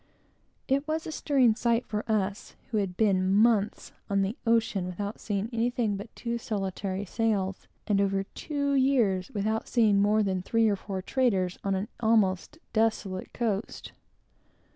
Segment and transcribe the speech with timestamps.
[0.67, 5.19] It was a stirring sight for us, who had been months on the ocean without
[5.19, 10.43] seeing anything but two solitary sails; and over two years without seeing more than the
[10.43, 13.91] three or four traders on an almost desolate coast.